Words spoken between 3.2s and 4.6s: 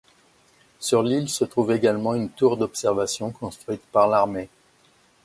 construite par l'armée.